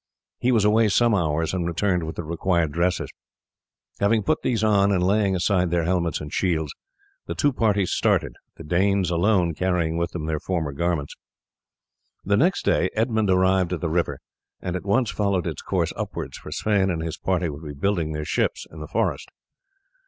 He 0.39 0.51
was 0.51 0.65
away 0.65 0.87
some 0.87 1.13
hours, 1.13 1.53
and 1.53 1.67
returned 1.67 2.05
with 2.07 2.15
the 2.15 2.23
required 2.23 2.71
dresses. 2.71 3.11
Having 3.99 4.23
put 4.23 4.41
these 4.41 4.63
on, 4.63 4.91
and 4.91 5.03
laying 5.05 5.35
aside 5.35 5.69
their 5.69 5.83
helmets 5.83 6.19
and 6.19 6.33
shields, 6.33 6.73
the 7.27 7.35
two 7.35 7.53
parties 7.53 7.91
started, 7.91 8.33
the 8.57 8.63
Danes 8.63 9.11
alone 9.11 9.53
carrying 9.53 9.97
with 9.97 10.09
them 10.09 10.25
their 10.25 10.39
former 10.39 10.71
garments. 10.71 11.13
The 12.25 12.35
next 12.35 12.65
day 12.65 12.89
Edmund 12.95 13.29
arrived 13.29 13.73
at 13.73 13.81
the 13.81 13.89
river, 13.89 14.17
and 14.59 14.75
at 14.75 14.87
once 14.87 15.11
followed 15.11 15.45
its 15.45 15.61
course 15.61 15.93
upwards, 15.95 16.35
for 16.39 16.51
Sweyn 16.51 16.89
and 16.89 17.03
his 17.03 17.17
party 17.17 17.47
would 17.47 17.63
be 17.63 17.75
building 17.79 18.11
their 18.13 18.25
ships 18.25 18.65
in 18.71 18.79
the 18.79 18.87
forest. 18.87 19.29